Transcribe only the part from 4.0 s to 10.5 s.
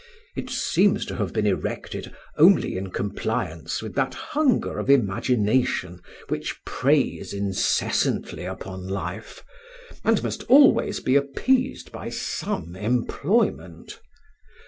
hunger of imagination which preys incessantly upon life, and must be